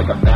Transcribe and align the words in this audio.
Like 0.00 0.16
a 0.16 0.29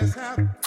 Let's 0.00 0.65